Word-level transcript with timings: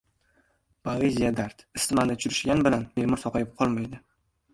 Poeziya— 0.87 1.29
dard. 1.39 1.61
Isitmani 1.79 2.15
tushirishgan 2.23 2.63
bilan 2.69 2.87
bemor 2.97 3.23
sog‘ayib 3.25 3.53
qolmaydi. 3.61 4.01